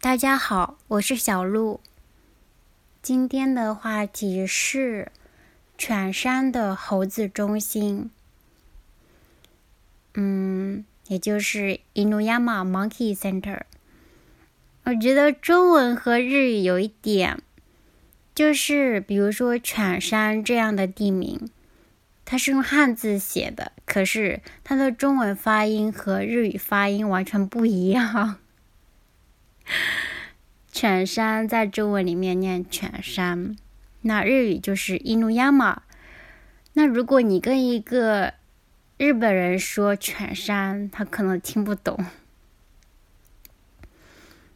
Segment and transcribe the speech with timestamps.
[0.00, 1.80] 大家好，我是小鹿。
[3.02, 5.10] 今天的话题是
[5.76, 8.08] 犬山的猴子中心，
[10.14, 13.62] 嗯，也就是 Inuyama Monkey Center。
[14.84, 17.42] 我觉得中文和日语有一点，
[18.36, 21.50] 就是比如说犬山这样的地名，
[22.24, 28.36] 它是用汉字写的，可是它的中文发音和日语发音完全不一样。
[30.72, 33.56] 犬山在中文里面念犬山，
[34.02, 35.82] 那日语就是伊努亚马。
[36.74, 38.34] 那如果你跟一个
[38.96, 42.04] 日本人说犬山，他可能听不懂。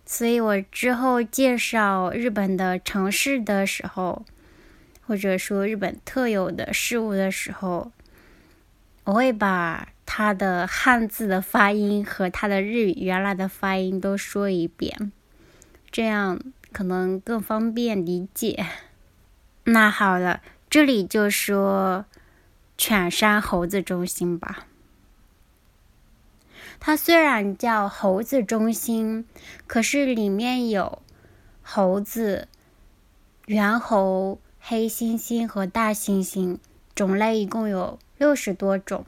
[0.04, 4.24] 所以我之后介绍日本的城市的时候，
[5.06, 7.90] 或者说日本特有的事物的时候，
[9.04, 15.10] 我会把它的汉字的发音和它的日语原来的发音都说一遍。
[15.90, 16.38] 这样
[16.70, 18.66] 可能更方便理解。
[19.64, 22.04] 那好了，这里就说
[22.76, 24.66] 犬山猴子中心吧。
[26.78, 29.24] 它虽然叫猴子中心，
[29.66, 31.00] 可是里面有
[31.62, 32.48] 猴子、
[33.46, 36.58] 猿猴、黑猩猩和大猩猩，
[36.94, 39.06] 种类一共有六十多种。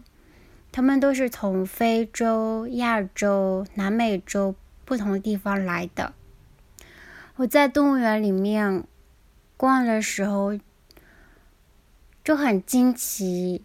[0.77, 6.13] 它们都是从非洲、亚洲、南美洲不同地方来的。
[7.37, 8.83] 我在动物园里面
[9.57, 10.59] 逛的时候
[12.25, 13.63] 就很惊奇，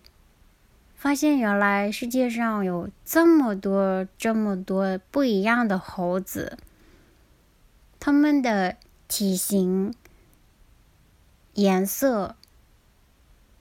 [0.93, 6.59] 发现原来世界上有这么多、这么多不一样的猴子，
[7.99, 8.75] 它们的
[9.07, 9.95] 体型、
[11.55, 12.35] 颜色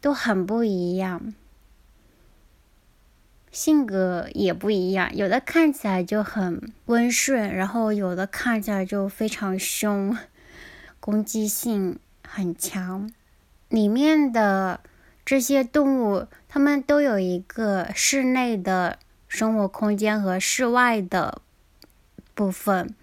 [0.03, 1.33] 都很不一样。
[3.51, 10.17] 性格也不一样，有的看起来就很温顺，然后有的看起来就非常凶，
[11.01, 13.11] 攻击性很强。
[13.69, 14.81] 里面的
[15.25, 18.99] 这些动物，它们都有一个室内的
[19.29, 21.43] 生活空间和室外的
[22.35, 22.95] 部分。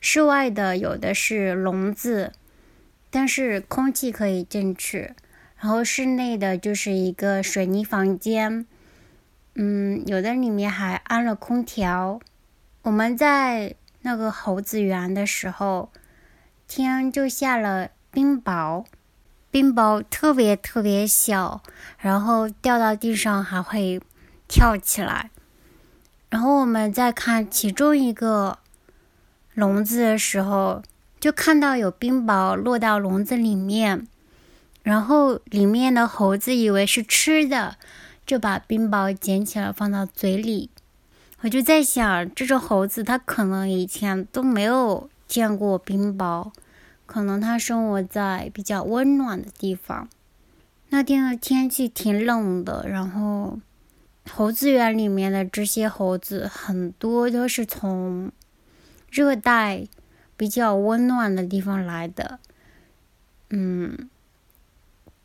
[0.00, 2.32] 室外的有的是笼子，
[3.10, 5.14] 但是空气可以进去，
[5.56, 8.66] 然后室内的就是一个水泥房间。
[9.56, 12.18] 嗯，有的里面还安了空调。
[12.82, 15.90] 我们在那个猴子园的时候，
[16.66, 18.84] 天就下了冰雹，
[19.50, 21.62] 冰雹特别特别小，
[21.98, 24.00] 然后掉到地上还会
[24.48, 25.30] 跳起来。
[26.30, 28.58] 然后我们在看其中一个
[29.54, 30.82] 笼子的时候，
[31.20, 34.08] 就看到有冰雹落到笼子里面，
[34.82, 37.76] 然后里面的猴子以为是吃的。
[38.26, 40.70] 就把冰雹捡起来放到嘴里，
[41.40, 46.50] 我就在想，这只猴子它可能以前都没有见过冰雹，
[47.04, 50.08] 可能它生活在比较温暖的地方。
[50.88, 53.58] 那天的天气挺冷的，然后
[54.30, 58.32] 猴子园里面的这些猴子很多都是从
[59.10, 59.86] 热带
[60.36, 62.38] 比较温暖的地方来的，
[63.50, 64.08] 嗯，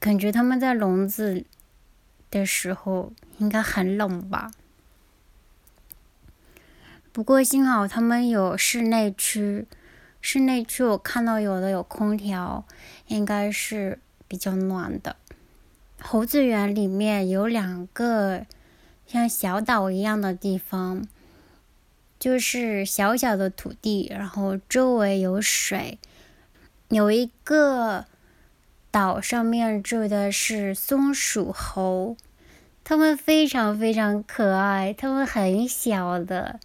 [0.02, 1.46] 感觉他们在笼子。
[2.32, 4.52] 的时候应该很冷吧？
[7.12, 9.66] 不过幸好他们有室内区，
[10.22, 12.64] 室内区我看到有的有空调，
[13.08, 15.16] 应该是比较暖的。
[16.00, 18.46] 猴子园里面有两个
[19.08, 21.08] 像小岛一样的地方，
[22.20, 25.98] 就是小小的土地，然后周围有水，
[26.90, 28.06] 有一个。
[28.92, 32.18] 岛上面住的是松鼠猴，
[32.84, 36.60] 它们非常非常可爱，它们很小的。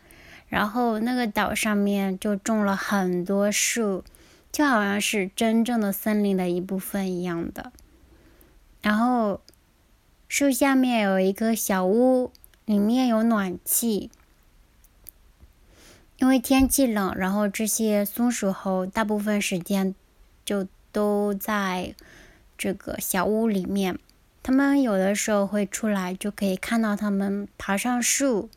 [0.49, 4.05] 然后那个岛上面就种了很多树，
[4.53, 7.73] 就好像是真正的森林的一部分一样的。
[8.81, 9.41] 然后
[10.29, 12.31] 树下面有一个小屋，
[12.65, 14.11] 里面有暖气。
[16.19, 19.95] 因为天气冷，然后这些松鼠猴大部分时间
[20.45, 21.95] 就都在。
[22.57, 23.99] 这个小屋里面，
[24.41, 28.49] 他们有的时候会出来，就可以看到他们爬上树，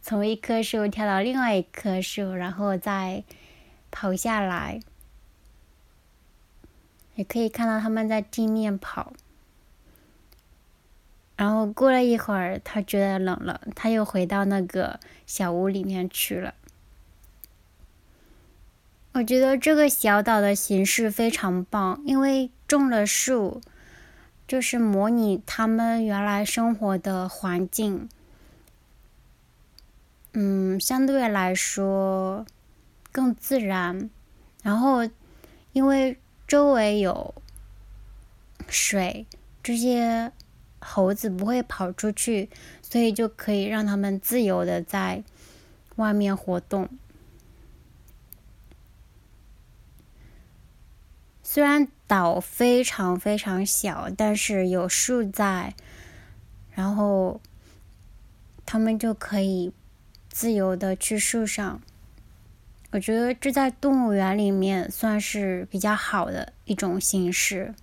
[0.00, 3.22] 从一棵树跳到另外一棵树，然后再
[3.90, 4.80] 跑下来。
[7.14, 9.12] 也可以看到他们在地面跑。
[11.36, 16.54] 然后过了一会儿，他觉得冷了，他又回到那个小屋里面去了。
[19.16, 23.62] 我觉得这个小岛的形式非常棒，因为种了树，
[24.46, 28.10] 就是模拟他们原来生活的环境。
[30.34, 32.44] 嗯，相对来说
[33.10, 34.10] 更自然，
[34.62, 35.08] 然后
[35.72, 37.34] 因为周围有
[38.68, 39.26] 水，
[39.62, 40.30] 这些
[40.78, 42.50] 猴子不会跑出去，
[42.82, 45.24] 所以就可以让他们自由的在
[45.94, 46.86] 外面活动。
[51.56, 55.72] 虽然岛非常非常小，但是有树在，
[56.70, 57.40] 然后
[58.66, 59.72] 他们就可以
[60.28, 61.80] 自由的去树上。
[62.90, 67.74] 我觉得这在动物园里面算是比较好的一种形式。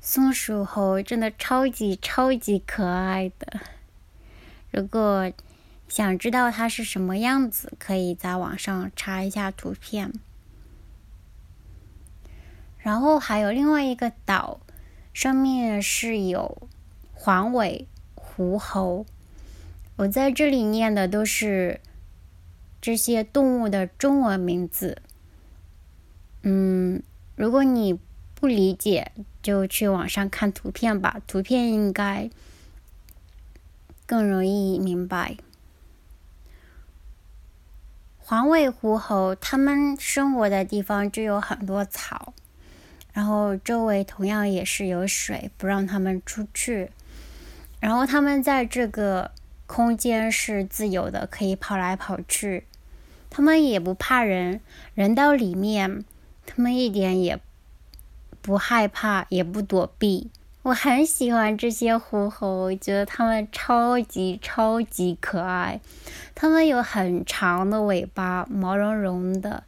[0.00, 3.60] 松鼠猴真的超级超级可爱的，
[4.70, 5.30] 如果。
[5.88, 10.12] 想知道它是什么样子，可以在网上查一下图片。
[12.78, 14.60] 然后还有另外一个岛，
[15.12, 16.68] 上面是有
[17.12, 19.04] 黄尾狐猴。
[19.96, 21.80] 我在这里念的都是
[22.80, 25.00] 这些动物的中文名字。
[26.42, 27.02] 嗯，
[27.34, 27.98] 如果你
[28.34, 29.10] 不理解，
[29.42, 32.30] 就去网上看图片吧，图片应该
[34.04, 35.36] 更容易明白。
[38.28, 42.34] 黄尾狐猴，它们生活的地方就有很多草，
[43.12, 46.90] 然后周围同样也是有水，不让它们出去。
[47.78, 49.30] 然后它们在这个
[49.68, 52.64] 空间是自由的，可以跑来跑去。
[53.30, 54.60] 它们也不怕人，
[54.96, 56.04] 人到里面，
[56.44, 57.38] 它们一点也
[58.42, 60.32] 不害怕，也不躲避。
[60.66, 65.80] 我很喜欢这些狐猴，我觉得它们超级超级可爱。
[66.34, 69.62] 它们有很长的尾巴，毛茸茸的，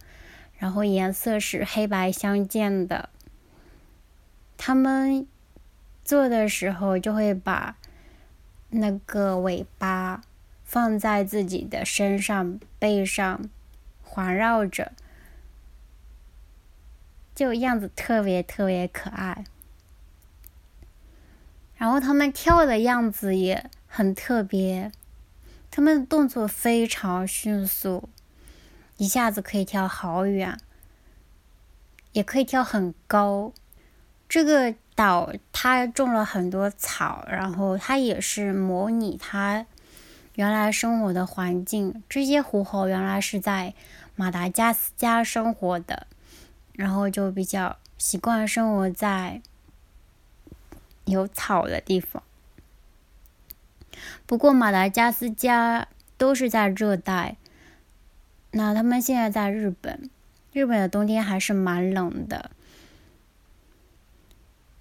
[0.56, 3.10] 然后颜色是黑白相间的。
[4.56, 5.24] 它们
[6.04, 7.76] 做的时候就会把
[8.70, 10.22] 那个尾巴
[10.64, 13.48] 放在自己的身上、背上，
[14.02, 14.90] 环绕着，
[17.36, 19.44] 就样子特别特别可爱。
[21.78, 24.90] 然后他们跳的样子也很特别，
[25.70, 28.08] 他们的动作非常迅速，
[28.96, 30.58] 一下子可以跳好远，
[32.12, 33.52] 也可以跳很高。
[34.28, 39.64] 这个岛它种了很多草，然后它也是模拟它
[40.34, 42.02] 原来生活的环境。
[42.08, 43.72] 这些狐猴原来是在
[44.16, 46.08] 马达加斯加生活的，
[46.72, 49.40] 然后就比较习惯生活在。
[51.08, 52.22] 有草的地方，
[54.26, 57.36] 不过马达加斯加都是在热带。
[58.50, 60.10] 那他们现在在日本，
[60.52, 62.50] 日本的冬天还是蛮冷的。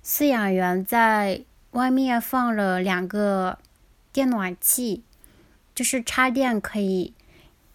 [0.03, 3.59] 饲养员在外面放了两个
[4.13, 5.03] 电暖器，
[5.75, 7.13] 就是插电可以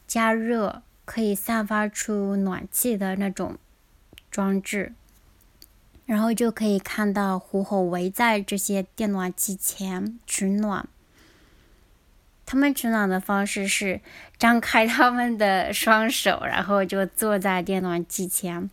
[0.06, 3.58] 加热、可以散发出暖气的那种
[4.31, 4.94] 装置。
[6.12, 10.87] 然后就可以看到狐猴围在这些电暖气前取暖。
[12.44, 14.03] 他们取暖的方式是
[14.37, 18.69] 张开他们的双手，然后就坐在电暖气前。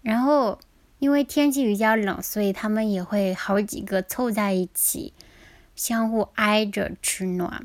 [0.00, 0.58] 然后
[0.98, 5.12] 因为天气比较冷，所以他们也会好几个凑在一起，
[5.76, 7.64] 相互挨着取暖。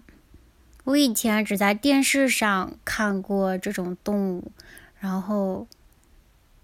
[0.83, 4.51] 我以前只在电视上看过这种动物，
[4.99, 5.65] 然后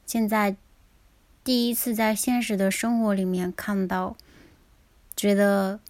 [0.05, 0.55] 现在。
[1.43, 4.15] 第一次在现实的生活里面看到，
[5.13, 5.81] 觉得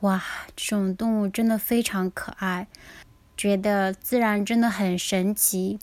[0.00, 0.22] 哇，
[0.56, 2.66] 这种动物真的非常可爱，
[3.36, 5.78] 觉得自然真的很神奇，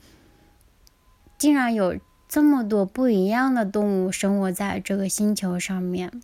[1.38, 6.22] 竟然有这么多不一样的动物生活在这个星球上面，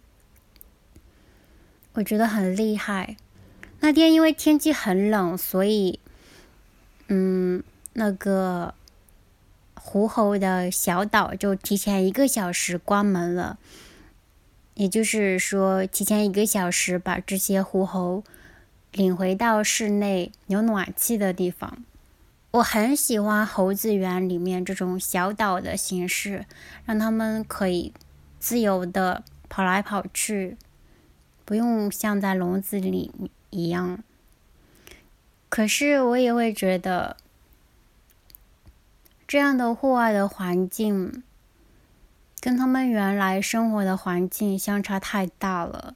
[1.93, 3.17] 我觉得很厉害。
[3.81, 5.99] 那天因为天气很冷，所以，
[7.07, 8.73] 嗯，那个。
[9.87, 13.59] 狐猴的小岛就提前一个小时关门了，
[14.73, 18.23] 也就是说，提前一个小时把这些狐猴
[18.91, 21.85] 领回到室内有暖气的地方。
[22.49, 26.45] 我很喜欢猴子园里面这种小岛的形式，
[26.85, 27.93] 让他们可以
[28.39, 30.57] 自由的跑来跑去，
[31.45, 33.11] 不用像在笼子里
[33.51, 34.03] 一样。
[35.47, 37.15] 可是我也会觉得。
[39.27, 41.23] 这样的户外的环境，
[42.39, 45.95] 跟他们原来生活的环境相差太大了。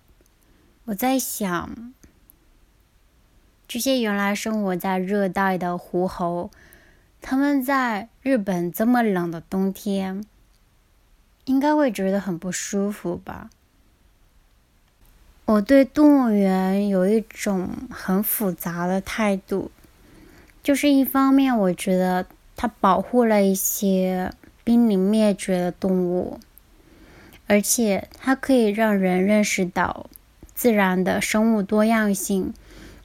[0.86, 1.93] 我在想，
[3.67, 6.50] 这些原来生活在热带的狐猴，
[7.21, 10.25] 他们在日本这么冷的冬天，
[11.45, 13.51] 应该会觉得很不舒服吧？
[15.45, 19.71] 我对动物园有一种很复杂的态度。
[20.62, 22.25] 就是一方面，我觉得
[22.61, 24.33] 它保护了一些
[24.65, 26.41] 濒临灭绝的动物，
[27.47, 30.09] 而且它可以让人认识到
[30.53, 32.53] 自然的生物多样性。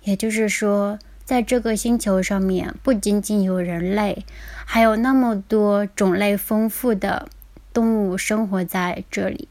[0.02, 4.26] 也就是说，在这个星球上面，不仅仅有人类，
[4.66, 7.28] 还有那么多种类丰富的
[7.72, 9.46] 动物生活在这里，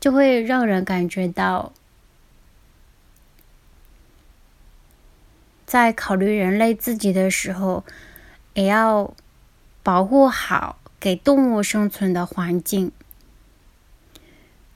[0.00, 1.72] 就会让人感觉到。
[5.64, 7.84] 在考虑人类自己的时候，
[8.60, 9.14] 也要
[9.82, 12.92] 保护好给动物生存的环境。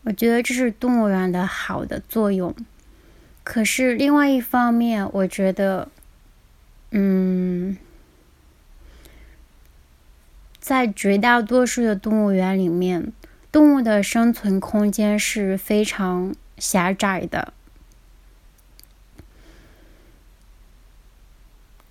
[0.04, 2.54] 我觉得这是动物园的好的作用。
[3.42, 5.88] 可是另外一方面，我觉得，
[6.92, 7.76] 嗯，
[10.58, 13.12] 在绝大多数的动物园里面，
[13.52, 17.52] 动物的生存空间是非常狭窄的。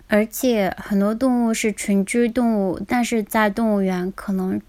[0.06, 4.60] 而且很多动物是群居动物，但是在动物园可能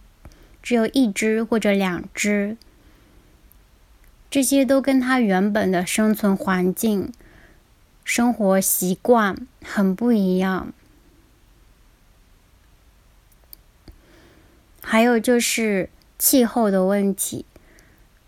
[0.64, 2.58] 只有一只或者两只，
[4.32, 7.12] 这些都跟它原本的生存环境、
[8.04, 10.74] 生活习惯很不一样。
[14.82, 17.46] 还有就是气候的问题，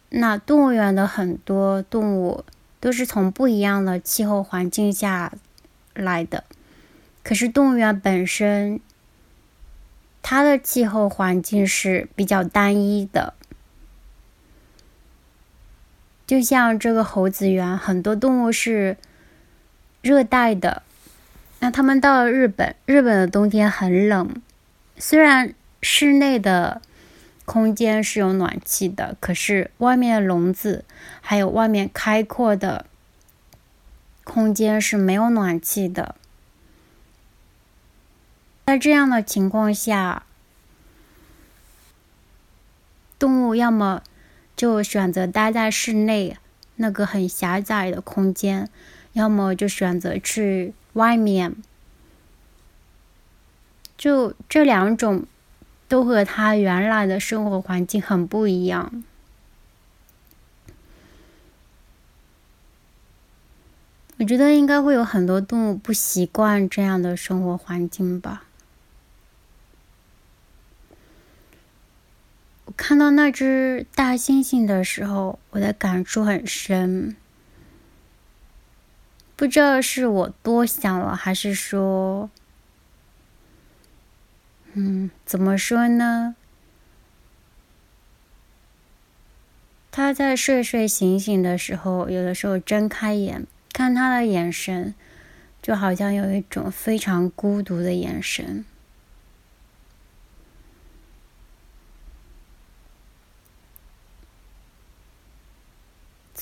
[0.09, 2.43] 那动物园的很多动物
[2.79, 5.33] 都是从不一样的气候环境下
[5.93, 6.43] 来的。
[7.27, 8.79] 可是动物园本身，
[10.23, 13.33] 它的气候环境是比较单一的。
[16.25, 18.95] 就像这个猴子园，很多动物是
[20.01, 20.83] 热带的。
[21.59, 24.41] 那他们到了日本，日本的冬天很冷，
[24.97, 26.81] 虽然室内的
[27.43, 30.85] 空间是有暖气的，可是外面的笼子
[31.19, 32.85] 还有外面开阔的
[34.23, 36.15] 空间是没有暖气的。
[38.67, 40.23] 在这样的情况下，
[43.17, 44.03] 动物要么
[44.57, 46.35] 就选择待在室内
[46.75, 48.69] 那个很狭窄的空间，
[49.13, 51.55] 要么就选择去外面。
[53.97, 55.25] 就这两种，
[55.87, 59.01] 都和它原来的生活环境很不一样。
[64.17, 68.43] 我觉得应该会有很多动物不习惯这样的生活环境吧。
[72.87, 77.17] 看到那只大猩猩的时候，我的感触很深。
[79.35, 82.29] 不知道是我多想了，还是说，
[84.71, 86.37] 嗯，怎么说呢？
[89.91, 94.95] 他在睡睡醒醒的时候，有的时候睁开眼，看他的眼神，
[95.61, 98.63] 就好像有一种非常孤独的眼神。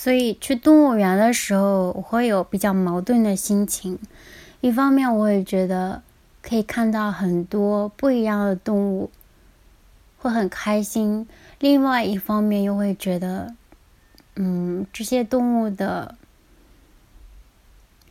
[0.06, 3.98] 所以去动物园的时候，我会有比较矛盾的心情。
[4.62, 6.04] 一方面，我也觉得
[6.44, 9.10] 可以看到很多不一样的动物，
[10.20, 11.26] 会很开心；
[11.58, 13.56] 另外一方面，又会觉得，
[14.36, 16.16] 嗯，这些动物的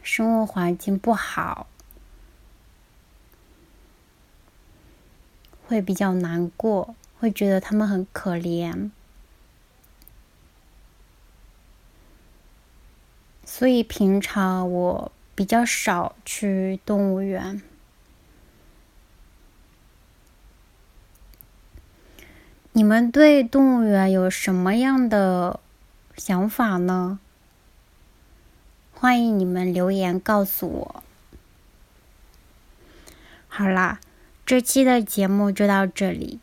[0.02, 1.68] 生活环境不好，
[5.68, 8.90] 会比较难过，会觉得它们很可怜。
[13.56, 17.62] 所以平常我比较少去动物园。
[22.72, 25.60] 你们对动物园有什么样的
[26.16, 27.20] 想法呢？
[28.92, 31.04] 欢迎你们留言告诉我。
[33.46, 34.00] 好啦，
[34.44, 36.40] 这期的节目就到这里，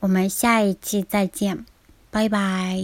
[0.00, 1.64] 我们下一期再见，
[2.10, 2.82] 拜拜。